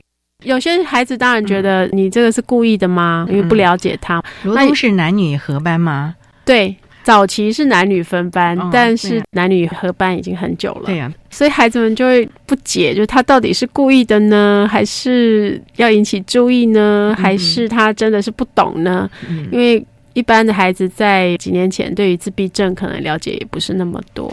[0.43, 3.27] 有些孩子当然觉得你这个是故意的吗？
[3.29, 4.23] 因为不了解他。
[4.43, 6.15] 罗东是男女合班吗？
[6.45, 10.83] 对，早期是男女分班，但是男女合班已经很久了。
[10.85, 19.09] 对呀，所以孩子们就会不解，就是他到底是故意的呢，还是要引起注意呢，还是他真的是不懂呢？
[19.51, 24.27] 因为一般的孩子在几年前对于自闭症可能了解也不是那么多。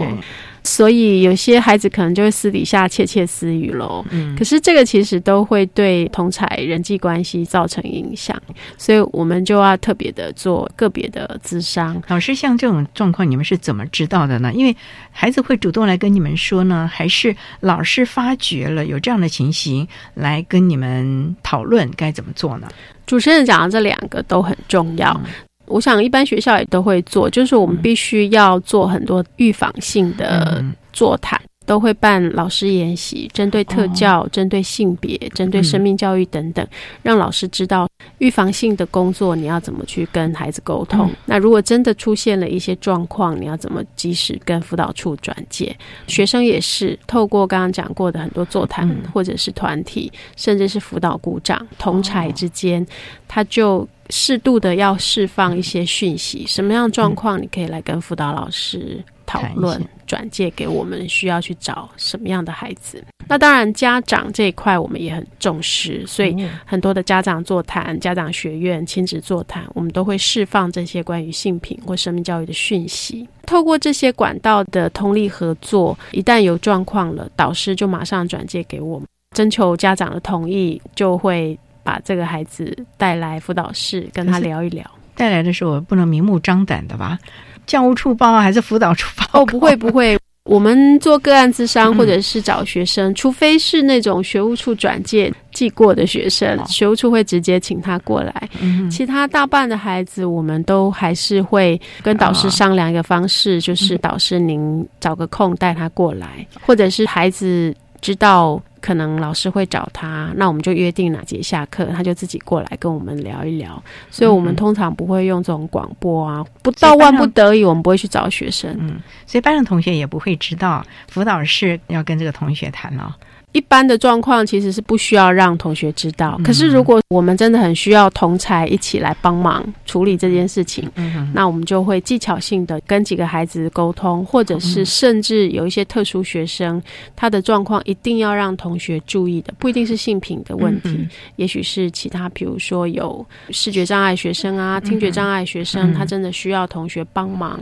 [0.66, 4.04] 所以有些孩子可能就会私底下窃窃私语喽。
[4.10, 8.36] 嗯，可是这个其实都会对同才人际关系造成影响，
[8.76, 12.02] 所以我们就要特别的做个别的咨商。
[12.08, 14.52] 老师，像这种状况，你们是怎么知道的呢？
[14.52, 14.76] 因为
[15.12, 22.68] 孩子会主动来跟你们说呢，还是老师发觉了有这样的情形来跟你们讨论该怎么做呢？
[23.06, 25.18] 主持人讲的这两个都很重要。
[25.66, 31.40] 我想，一般学校也都会做，就是我们必须要做很多预防性的座谈。
[31.66, 36.64] 都会办老师研习，针对特教、针对性别、针对生命教育等等，
[37.02, 37.88] 让老师知道
[38.18, 41.10] 预防性的工作你要怎么去跟孩子沟通。
[41.24, 45.76] 那如果真的出现了一些状况，你要怎么及时跟辅导处转介？
[46.06, 52.86] 学生也是透过刚刚讲过的很多座谈，或者是团体，甚至是辅导鼓掌同才之间，
[53.26, 63.02] 他就适度的要释放一些讯息，什么样的状况你可以来跟辅导老师讨论，转介给我们需要去找什么样的孩子。
[63.28, 73.28] 那当然，家长这一块我们也很重视，所以很多的家长座谈、家长学院、亲子座谈，我们都会释放这些关于性品或生命教育的讯息。
[73.44, 84.84] 透过这些管道的通力合作，一旦有状况了，导师就马上转介给我们，征求家长的同意，就会把这个孩子带来辅导室跟他聊一聊。
[85.14, 87.18] 带来的时候不能明目张胆的吧？
[87.64, 89.40] 教务处报还是辅导处报？
[89.40, 90.18] 哦，不会不会。
[90.44, 98.48] 我们做个案咨商，或者是找学生，除非是那种学务处转介寄过的学生，学务处会直接请他过来。
[98.88, 108.62] 其他大半的孩子，我们都还是会跟导师商量一个方式，就是导师您找个空带他过来，或者是孩子知道。
[108.78, 113.82] 可能老师会找他，那我们就约定哪节下课，他就自己过来跟我们聊一聊。
[114.12, 118.70] 所以，我们通常不会用这种广播啊，不到万不得已，我们不会去找学生。
[118.78, 123.16] 嗯，所以班上同学也不会知道辅导室要跟这个同学谈了。
[123.56, 130.86] 一般的状况其实是不需要让同学知道，可是如果我们真的很需要同才一起来帮忙处理这件事情，
[131.32, 136.82] 那我们就会技巧性的跟几个孩子沟通，或者是甚至有一些特殊学生，
[137.16, 147.58] 他的状况一定要让同学注意的，不一定是性品的问题，也许是其他，比如说有视觉障碍学生啊、听觉障碍学生，他真的需要同学帮忙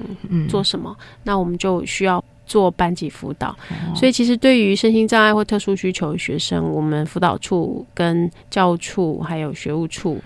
[0.49, 2.21] 做什么，那我们就需要。
[2.47, 3.55] 做班级辅导，
[3.95, 10.21] 所以其实对于身心障碍或特殊需求的学生，我们辅导处、跟教务处、还有学务处、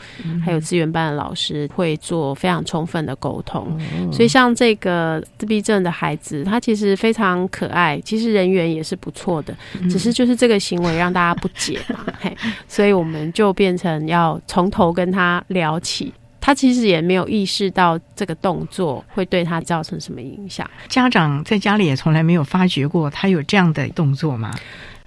[0.44, 3.66] 还有资源班的老师会做非常充分的沟通。
[4.12, 9.56] 所以像这个自闭症的孩子，他其实非常可爱，其实人缘也是不错的，
[9.90, 16.12] 只是就是这个行为让大家不解嘛，嘿，所以我们就变成要从头跟他聊起。
[16.41, 20.68] 他其实也没有意识到这个动作会对他造成什么影响。
[20.89, 24.53] 家长在家里也从来没有发觉过他有这样的动作吗？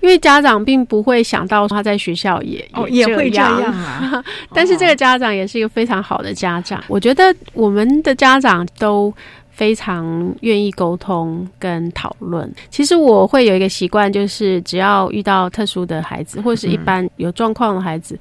[0.02, 4.24] 因为家长并不会想到他在学校也也会这样啊。
[4.52, 6.84] 但是这个家长也是一个非常好的家长。
[6.88, 7.24] 我觉得
[7.54, 9.14] 我们的家长都
[9.52, 12.52] 非常愿意沟通跟讨论。
[12.72, 18.18] 其实我会有一个习惯，就是只要遇到特殊的孩子或是一般有状况的孩子。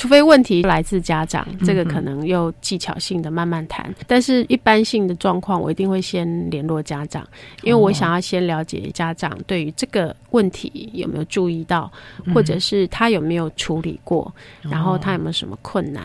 [0.00, 3.94] 除非问题来自家长，这个可能又技巧性的慢慢谈。
[4.06, 7.22] 但是一般性的状况，我一定会先联络家长，
[7.62, 11.92] 因为我想要先了解家长对于这个问题有没有注意到，
[12.34, 14.32] 或者是他有没有处理过，
[14.62, 16.02] 然后他有没有什么困难，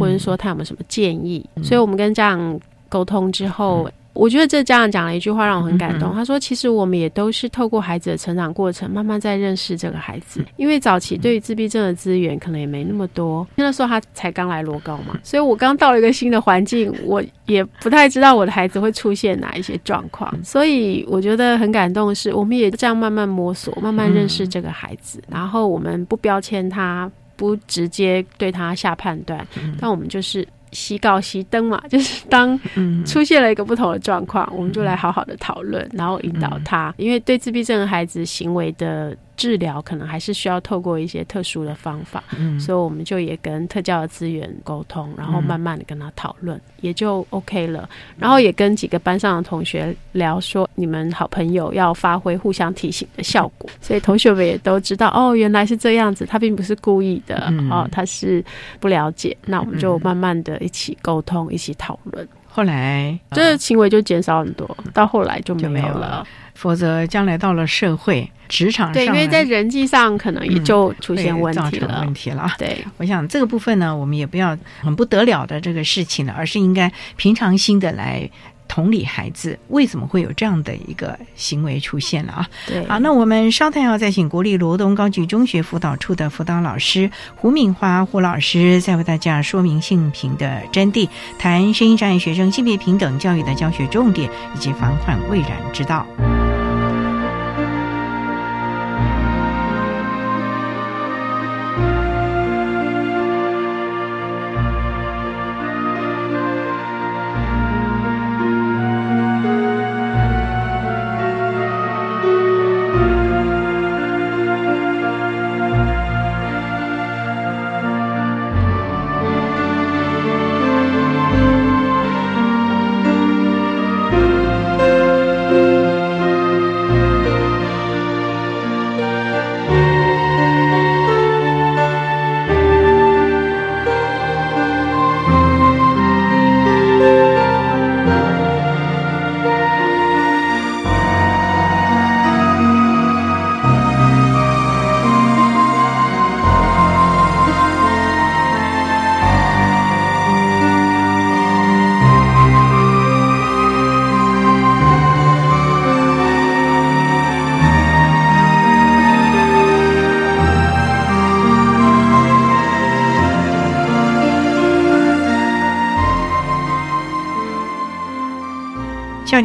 [0.00, 1.44] 或者说他有没有什么建议。
[1.62, 2.58] 所以我们跟家长
[2.88, 3.86] 沟通之后。
[4.18, 6.12] 我觉得这家长讲了一句话让我很感动。
[6.12, 10.44] 他说：“其实我们也都是透过孩子的成长过程，慢慢在认识这个孩子。
[10.56, 20.36] 因为早期对于自闭症的资源可能也没那么多，那时候他才刚来罗高嘛，所以我刚到了一个新的环境，我也不太知道我的孩子会出现哪一些状况。
[20.42, 25.22] 所以我觉得很感动的是，我们也这样慢慢摸索，慢慢认识这个孩子。
[25.28, 29.46] 然后我们不标签他，不直接对他下判断，
[29.80, 32.58] 但我们就是。”熄告熄灯嘛， 就是当
[33.04, 39.16] 出现了一个不同的状况，我们就来好好的讨论，然后引导他，因为对自闭症的孩子行为的。
[39.38, 42.22] 治疗可能还是需要透过一些特殊的方法，
[42.60, 47.88] 所以我们就也跟特教的资源沟通，然后慢慢的跟他讨论，也就 OK 了。
[48.18, 58.44] 然后也跟几个班上的同学聊说，你们好朋友要发挥互相提醒的效果，所以同学们也都知道，哦，原来是这样子，他并不是故意的，哦，他是
[58.80, 59.36] 不了解。
[59.46, 62.28] 那我们就慢慢的一起沟通，一起讨论。
[62.58, 66.26] 后来这行为就减少很多，到后来就没有了。
[66.54, 72.00] 否则，将来到了社会、职场上，对，因为在人际上可能也就出现问题了。
[72.00, 78.28] 问题了，对，我想这个部分呢，我们也不要很不得了的这个事情了，而是应该平常心的来。
[78.68, 82.48] 同理，孩子为什么会有这样的一个行为出现了啊？
[82.66, 91.08] 对，好，那我们稍待要再请国立罗东高级中学辅导处的辅导老师胡敏华胡老师，再为大家说明性平的真谛，
[91.38, 96.06] 谈声音障碍学生性别平等教育的教学重点以及防患未然之道。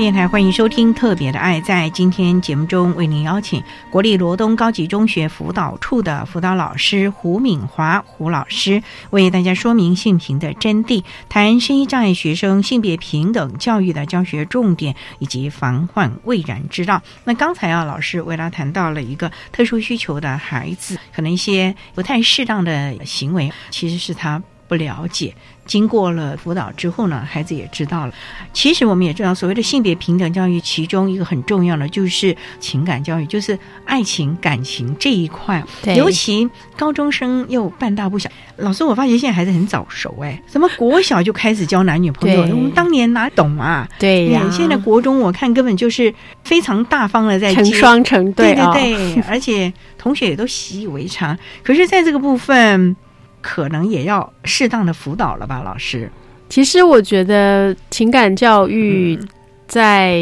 [0.04, 1.62] 电台欢迎收听《特别的爱》。
[1.64, 17.02] 在今天节目中，为您邀请国立罗东高级中学辅导处的辅导老师胡敏华胡老师，为大家说明性平的真谛，谈身心障碍学生性别平等教育的教学重点以及防患未然之道。
[17.24, 25.34] 那刚才啊，老师为他谈到了一个特殊需求的孩子，可能一些不太适当的行为，其实是他不了解。
[25.66, 28.14] 经过了辅导之后呢，孩子也知道了。
[28.52, 35.64] 其实我们也知道，所谓的性别平等教育，其中一个很重要的就是情感教育，就是爱情、感情这一块。
[35.82, 38.30] 对尤其高中生又半大不小。
[38.58, 43.88] 老师，我发现现在孩子很早熟，哎，什么国小就开始交男女朋友，我们当年哪懂啊？
[43.98, 51.38] 对呀嗯现在国中我看根本就是非常大方的在成双成对对哦对对，而且同学也都习以为常。
[51.64, 52.96] 可是，在这个部分，
[53.44, 56.10] 可能也要适当的辅导了吧，老师？
[56.50, 59.20] 其实我觉得情感教育
[59.68, 60.22] 在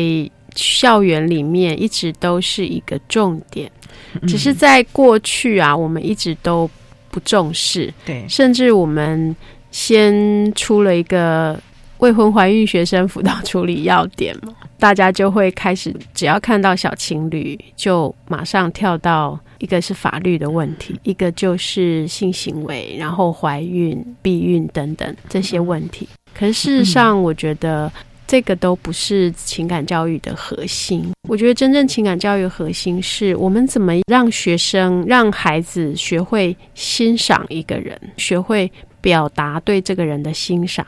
[0.55, 3.71] 校园里面一直都是一个重点，
[4.27, 6.69] 只是在过去啊，我们一直都
[7.09, 9.35] 不重视，对，甚至我们
[9.71, 11.57] 先出了一个
[11.99, 26.09] 未婚怀孕学生辅导处理要点嘛，大家就会开始只要看到小情侣，就马上跳到一个是法律的问题，一个就是性行为，然后怀孕、避孕等等这些问题。
[26.33, 27.91] 可是事实上，我觉得
[28.25, 31.11] 这个都不是情感教育的核心。
[31.29, 38.69] 我觉得真正情感教育核心是我们怎么让学生、让孩子学会欣赏一个人，学会
[39.01, 40.85] 表达对这个人的欣赏。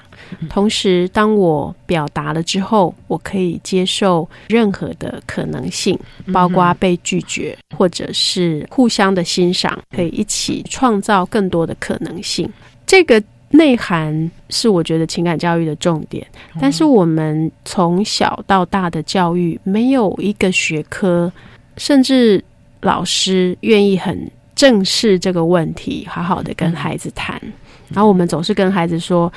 [0.50, 6.00] 同时，当我表达了之后，我可以接受任何的可能性，
[6.32, 12.50] 包括被拒绝，或者是互相的欣赏，可以一起创造更多的可能性。
[12.86, 16.26] 这个内涵是我觉得情感教育的重点，
[16.60, 21.32] 但是我们从小到大的教育没有一个学科，
[21.78, 22.44] 甚至
[22.82, 27.40] 老师愿意很正视这个问题，好好的跟孩子谈。
[27.94, 29.32] 然后我们总是跟孩子说。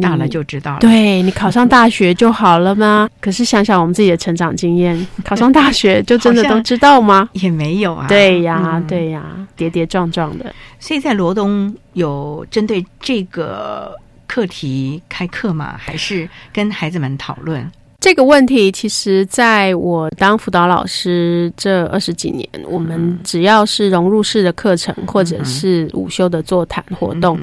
[0.00, 0.78] 大了就知道了。
[0.78, 3.08] 对你考上大学就好了吗？
[3.20, 7.28] 可是想想我们自己的成长经验， 考上大学就真的都知道吗？
[7.32, 8.06] 也没有啊。
[8.06, 9.24] 对呀，嗯对呀，
[9.56, 10.54] 跌跌撞撞的。
[10.78, 13.92] 所以在罗东有针对这个
[14.28, 15.74] 课题开课吗？
[15.76, 17.68] 还是跟孩子们讨论？
[17.98, 27.36] 这个问题，其实在我当辅导老师这二十几年，我们只要是融入式的课程，或者是午休的座谈活动，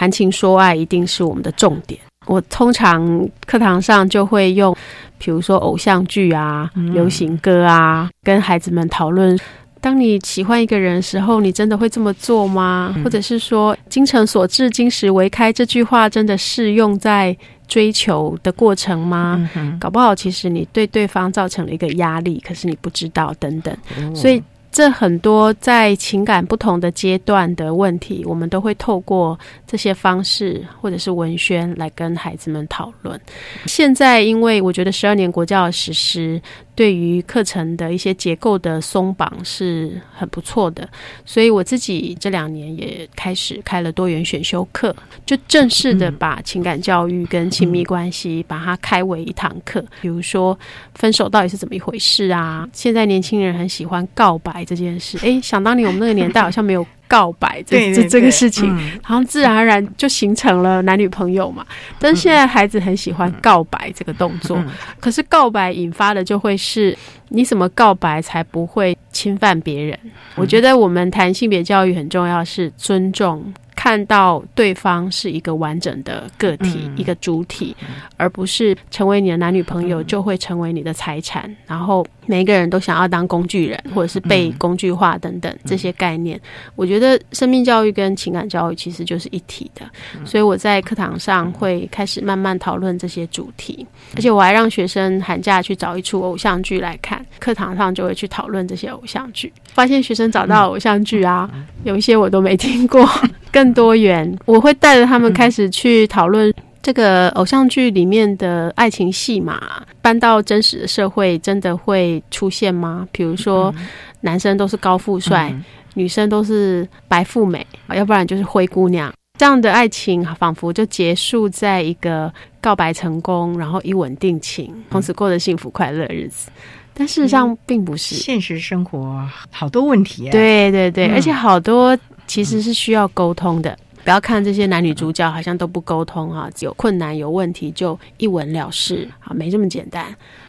[0.00, 2.00] 谈情说爱一定是我们的重点。
[2.24, 4.74] 我通常课堂上就会用，
[5.18, 9.38] 比如说偶像剧啊、流行歌啊，跟孩子们讨论。
[9.78, 12.94] 当你喜欢一个人的时候，你真的会这么做吗？
[13.04, 17.36] 或者是说“精诚所至，金石为开”这句话真的适用在
[17.68, 19.50] 追求的过程吗？
[19.78, 23.76] 搞不好其实你对对方造成了一个压力，可是你不知道，等等。
[24.14, 24.42] 所以
[24.72, 33.20] 这很多在情感不同的阶段的问题，我们都会透过这些方式或者是文宣来跟孩子们讨论。
[33.66, 36.40] 现在因为我觉得十二年国教的实施。
[36.74, 40.88] 对于课程的一些结构的松绑是很不错的，
[41.26, 44.94] 所以我自己这两年也开始开了多元选修课，
[45.26, 49.84] 就正式的把情感教育跟亲密关系把它开为一堂课。
[50.00, 50.58] 比如说
[50.94, 52.66] 分手到底是怎么一回事啊？
[52.72, 56.86] 现在年轻人很喜欢告白这件事，诶，想当年我们那个年代好像没有。
[57.10, 58.68] 告白这这这个事情，
[59.02, 61.66] 然后自然而然就形成了男女朋友嘛。
[61.98, 64.56] 但是现在孩子很喜欢告白这个动作，
[65.00, 66.96] 可是告白引发的就会是
[67.30, 69.98] 你怎么告白才不会侵犯别人？
[70.34, 73.42] 我觉得我们谈性别教育很重要，是尊重。
[73.76, 76.98] 看到对方是一个完整的个体，嗯。
[76.98, 77.74] 一个主体，
[78.18, 86.38] 而不是成为你的男女朋友就会成为你的财产，然后每一个人都想要当工具人，或者是被工具化等等这些概念。
[86.76, 89.88] 我觉得生命教育跟情感教育其实就是一体的，
[90.26, 101.48] 所以我在课堂上会开始慢慢讨论这些主题，而且我还让学生寒假去找一出偶像剧来看，课堂上就会去讨论这些偶像剧，发现学生找到偶像剧啊，
[101.84, 103.08] 有一些我都没听过。
[103.52, 106.52] 更多元，我会带着他们开始去讨论
[106.82, 109.60] 这个偶像剧里面的爱情戏码，
[110.00, 113.06] 搬到真实的社会真的会出现吗？
[113.10, 113.74] 比如说，
[114.20, 115.52] 男生都是高富帅，
[115.94, 119.12] 女生都是白富美，要不然就是灰姑娘。
[119.40, 122.30] 这样的爱情仿佛就结束在一个
[122.60, 126.50] 告白成功，然后一吻定情，从此过着幸福快乐的日子。
[126.92, 130.30] 但事实上并不是，现实生活好多问题、啊。
[130.30, 131.98] 对对对，嗯而且好多。
[132.26, 133.74] 其实是需要沟通的，
[134.04, 140.04] 不要看这些男女主角好像都不沟通哈，有困难有问题就一吻了事啊，没这么简单。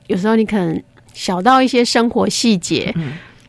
[0.07, 0.83] 有时候你可能
[1.13, 2.93] 小到一些生活细节，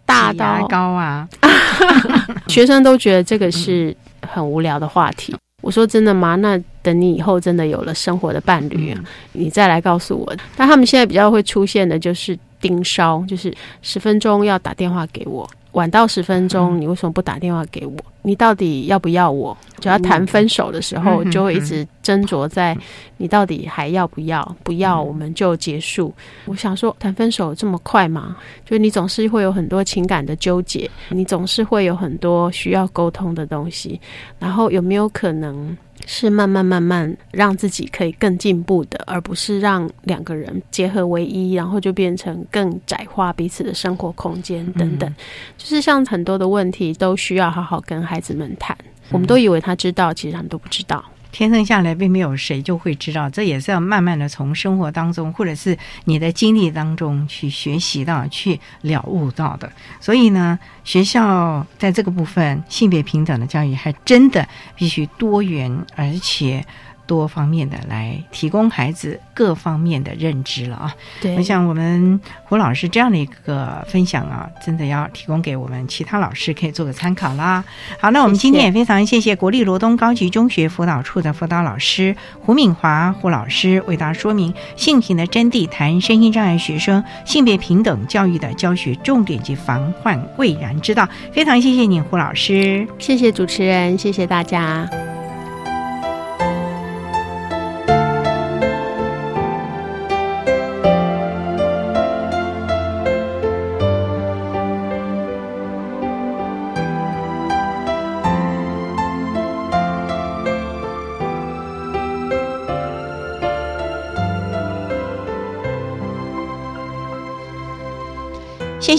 [0.06, 1.28] 大到高啊，
[2.46, 3.94] 学生都觉得这个是
[4.26, 5.34] 很无聊的话题。
[5.62, 6.34] 我说真的吗？
[6.36, 10.34] 那等你以后真的有了生活的伴侣啊，你再来告诉我。
[10.56, 15.48] 但他们现在比较会出现的就是盯梢，就是十分钟要打电话给我。
[15.72, 17.94] 晚到十分钟，你为什么不打电话给我？
[18.22, 19.56] 你到底要不要我？
[19.80, 22.76] 只要谈分手的时候，就会一直斟酌在
[23.16, 24.56] 你到底还要不要？
[24.62, 26.14] 不要我们就结束。
[26.44, 28.36] 我想说，谈分手这么快吗？
[28.64, 34.00] 就你总是会有很多情感的纠结，你总是会有很多需要沟通的东西。
[34.38, 35.76] 然后有没有可能？
[36.06, 45.14] 是慢慢慢慢让自己可以更进步的，而不是让两个人结合为一，然后就变成更窄化彼此的生活空间等等。
[45.56, 48.76] 就是像很多的问题都需要好好跟孩子们谈。
[49.10, 51.04] 我们都以为他知道，其实他们都不知道。
[51.32, 59.72] 天生下来并没有谁就会知道，这也是要慢慢的从生活当中，或者是你的经历当中去学习到、去了悟到的。
[59.98, 66.64] 所以呢，学校在这个部分性别平等的教育，还真的必须多元，而且。
[67.12, 70.94] 多方面的来提供孩子各方面的认知了啊！
[71.20, 77.62] 对，我想我们胡老师这样的一个分享啊，真的要提供给我们其他老师可以做个参考啦。
[78.00, 91.06] 好，那我们今天也非常谢谢国立罗东高级中学辅导处的辅导老师胡敏华胡老师为大家说明性平的真谛，谈身心障碍学生性别平等教育的教学重点及防患未然之道。
[91.32, 95.11] 非常谢谢你，胡老师，谢谢主持人，谢谢大家。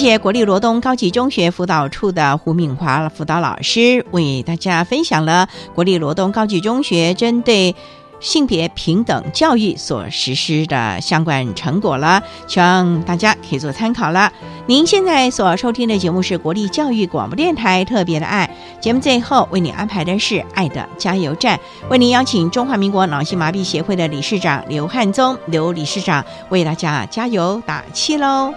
[0.04, 7.74] 谢国立罗东高级中学辅导处的胡敏华辅导老师为大家分享了国立罗东高级中学针对
[8.20, 14.30] 性别平等教育所实施的相关成果了，希望大家可以做参考了。
[14.66, 21.58] 您现在所收听的节目是国立教育广播电台特别的爱节目，最后为您安排的是爱的加油站，
[21.90, 28.54] 为您邀请中华民国脑性麻痹协会的理事长刘汉宗刘理事长为大家加油打气喽。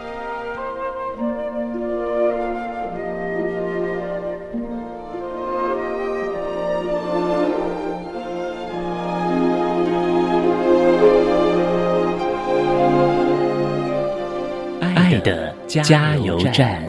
[15.67, 16.81] 加油站。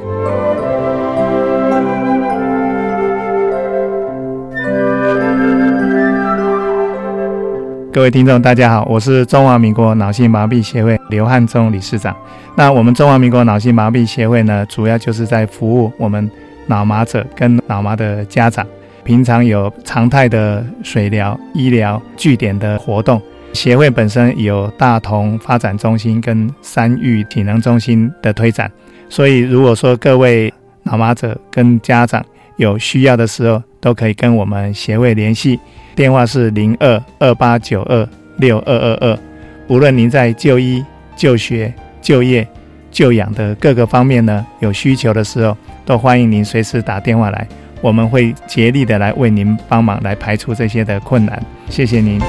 [7.91, 12.15] 各位听众，大家好，我是中华民国脑性麻痹协会刘汉忠理事长。
[12.55, 16.30] 那我们中华民国脑性麻痹协会呢，主要就是在服务我们
[16.67, 18.65] 脑麻者跟脑麻的家长。
[19.03, 23.19] 平常有常态的水疗、医疗据点的活动。
[23.57, 28.71] 协会本身有大同发展中心跟三育体能中心的推展，
[29.09, 30.53] 所以如果说各位
[30.83, 32.23] 脑麻者跟家长
[32.57, 35.59] 有需要的时候，都可以跟我们协会联系，
[35.95, 39.17] 电话是零二二八九二六二二二。
[39.67, 40.85] 无论您在就医、
[41.15, 42.47] 就学、就业、
[42.91, 47.47] 就养的各个方面呢，有需求的时候，都欢迎您随时打电话来，
[47.81, 51.43] 我们会竭力的来为您帮忙，来排除这些的困难。
[51.69, 52.21] 谢谢您。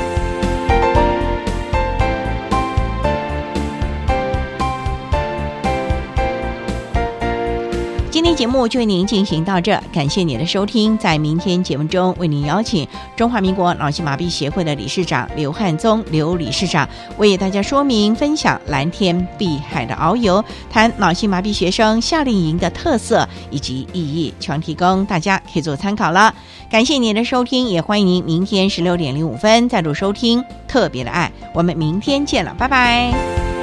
[8.39, 10.97] 节目就为您进行到这，感谢您的收听。
[10.97, 12.86] 在明天节目中，为您邀请
[13.16, 26.32] 中华民国脑性麻痹协会的理事长刘汉宗刘理事长为大家说明分享蓝天碧海的遨游，谈脑性麻痹学生夏令营的特色以及意义，全提供大家可以做参考了。
[26.70, 31.32] 感谢您的收听，也欢迎您明天十六点零五分再度收听特别的爱。
[31.53, 33.57] 我们明天见了，拜拜。